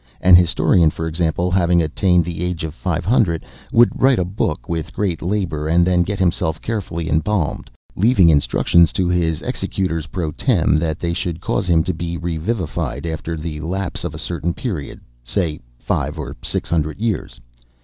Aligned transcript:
An 0.19 0.33
historian, 0.35 0.89
for 0.89 1.05
example, 1.05 1.51
having 1.51 1.79
attained 1.79 2.25
the 2.25 2.41
age 2.41 2.63
of 2.63 2.73
five 2.73 3.05
hundred, 3.05 3.45
would 3.71 3.91
write 4.01 4.17
a 4.17 4.25
book 4.25 4.67
with 4.67 4.93
great 4.93 5.21
labor 5.21 5.67
and 5.67 5.85
then 5.85 6.01
get 6.01 6.17
himself 6.17 6.59
carefully 6.59 7.07
embalmed; 7.07 7.69
leaving 7.95 8.27
instructions 8.29 8.91
to 8.93 9.07
his 9.07 9.43
executors 9.43 10.07
pro 10.07 10.31
tem., 10.31 10.77
that 10.77 10.97
they 10.97 11.13
should 11.13 11.39
cause 11.39 11.69
him 11.69 11.83
to 11.83 11.93
be 11.93 12.17
revivified 12.17 13.05
after 13.05 13.37
the 13.37 13.59
lapse 13.59 14.03
of 14.03 14.15
a 14.15 14.17
certain 14.17 14.55
period—say 14.55 15.59
five 15.77 16.17
or 16.17 16.35
six 16.43 16.67
hundred 16.67 16.99
years. 16.99 17.39